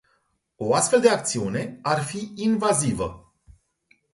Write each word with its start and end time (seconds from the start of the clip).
O 0.57 0.73
astfel 0.75 1.01
de 1.01 1.09
acțiune 1.09 1.79
ar 1.81 2.01
fi 2.03 2.31
invazivă. 2.35 3.33